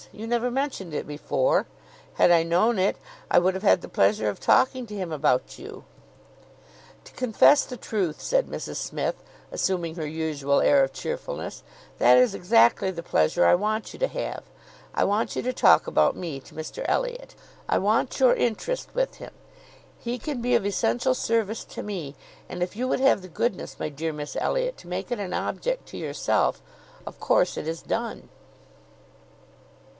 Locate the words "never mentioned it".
0.25-1.05